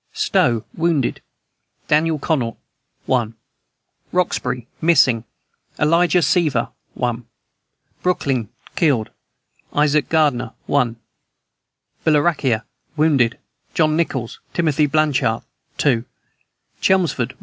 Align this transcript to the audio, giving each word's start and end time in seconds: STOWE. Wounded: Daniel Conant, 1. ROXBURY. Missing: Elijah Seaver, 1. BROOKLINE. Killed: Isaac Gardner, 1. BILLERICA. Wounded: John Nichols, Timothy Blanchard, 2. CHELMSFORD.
STOWE. 0.13 0.63
Wounded: 0.75 1.21
Daniel 1.87 2.17
Conant, 2.17 2.57
1. 3.05 3.35
ROXBURY. 4.11 4.67
Missing: 4.81 5.25
Elijah 5.77 6.23
Seaver, 6.23 6.69
1. 6.95 7.27
BROOKLINE. 8.01 8.49
Killed: 8.75 9.11
Isaac 9.73 10.09
Gardner, 10.09 10.53
1. 10.65 10.95
BILLERICA. 12.03 12.63
Wounded: 12.97 13.37
John 13.75 13.95
Nichols, 13.95 14.39
Timothy 14.55 14.87
Blanchard, 14.87 15.43
2. 15.77 16.03
CHELMSFORD. 16.81 17.37